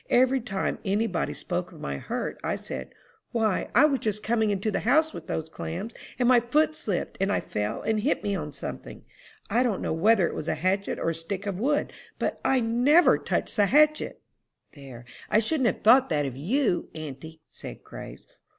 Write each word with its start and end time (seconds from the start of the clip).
Every 0.09 0.41
time 0.41 0.79
any 0.83 1.05
body 1.05 1.35
spoke 1.35 1.71
of 1.71 1.79
my 1.79 1.99
hurt, 1.99 2.39
I 2.43 2.55
said, 2.55 2.95
'Why, 3.33 3.69
I 3.75 3.85
was 3.85 3.99
just 3.99 4.23
coming 4.23 4.49
into 4.49 4.71
the 4.71 4.79
house 4.79 5.13
with 5.13 5.27
those 5.27 5.47
clams, 5.47 5.93
and 6.17 6.27
my 6.27 6.39
foot 6.39 6.73
slipped, 6.75 7.19
and 7.21 7.31
I 7.31 7.39
fell 7.39 7.83
and 7.83 7.99
hit 7.99 8.23
me 8.23 8.33
on 8.33 8.51
something. 8.51 9.05
I 9.47 9.61
don't 9.61 9.79
know 9.79 9.93
whether 9.93 10.25
it 10.25 10.33
was 10.33 10.47
a 10.47 10.55
hatchet 10.55 10.97
or 10.97 11.11
a 11.11 11.13
stick 11.13 11.45
of 11.45 11.59
wood; 11.59 11.93
but 12.17 12.41
I 12.43 12.61
never 12.61 13.19
touched 13.19 13.57
the 13.57 13.67
hatchet!'" 13.67 14.23
"There, 14.73 15.05
I 15.29 15.37
shouldn't 15.37 15.67
have 15.67 15.83
thought 15.83 16.09
that 16.09 16.25
of 16.25 16.35
you, 16.35 16.89
auntie," 16.95 17.41
said 17.51 17.83
Grace. 17.83 18.25